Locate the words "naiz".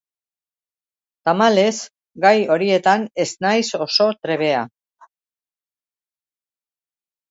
3.47-3.63